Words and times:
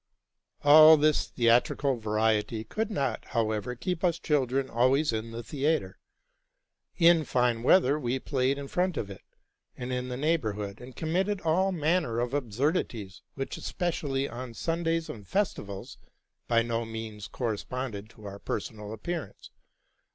All 0.63 0.97
this 0.97 1.27
theatrical 1.27 1.95
variety 1.97 2.63
could 2.63 2.89
not, 2.89 3.23
however, 3.23 3.75
keep 3.75 4.03
us 4.03 4.17
chil 4.17 4.47
dren 4.47 4.67
always 4.67 5.13
in 5.13 5.29
the 5.29 5.43
theatre. 5.43 5.99
In 6.97 7.23
fine 7.23 7.61
weather 7.61 7.99
we 7.99 8.17
played 8.17 8.57
in 8.57 8.67
front 8.67 8.97
of 8.97 9.11
it, 9.11 9.21
and 9.77 9.93
in 9.93 10.07
the 10.07 10.17
neighborhood, 10.17 10.81
and 10.81 10.95
committed 10.95 11.39
all 11.41 11.71
man 11.71 12.01
ner 12.01 12.17
of 12.17 12.33
absurdities, 12.33 13.21
which, 13.35 13.57
especially 13.57 14.27
on 14.27 14.55
Sundays 14.55 15.07
and 15.07 15.23
festi 15.27 15.63
vals, 15.63 15.97
by 16.47 16.63
no 16.63 16.83
means 16.83 17.27
corresponded 17.27 18.09
to 18.09 18.25
our 18.25 18.39
personal 18.39 18.93
appearance; 18.93 19.51
RELATING 19.53 19.53
TO 19.53 19.53
MY 19.53 19.97
LIFE. 19.97 20.05